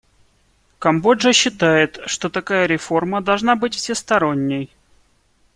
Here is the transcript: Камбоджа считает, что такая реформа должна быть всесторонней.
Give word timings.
Камбоджа 0.79 1.31
считает, 1.31 1.99
что 2.07 2.31
такая 2.31 2.65
реформа 2.65 3.21
должна 3.21 3.55
быть 3.55 3.75
всесторонней. 3.75 4.71